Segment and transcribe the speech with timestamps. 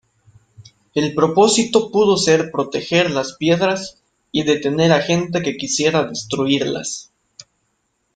[0.95, 7.11] El propósito pudo ser proteger las piedras y detener a gente que quisiera destruirlas.